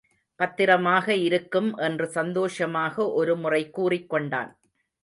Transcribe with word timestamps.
பத்திரமாக 0.35 1.15
இருக்கும் 1.15 1.69
என்று 1.77 2.07
சந்தோஷமாக 2.07 3.11
ஒரு 3.11 3.35
முறை 3.35 3.69
கூறிக் 3.69 4.09
கொண்டான். 4.09 4.51